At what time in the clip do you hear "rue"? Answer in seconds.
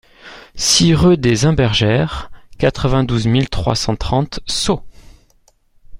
0.95-1.15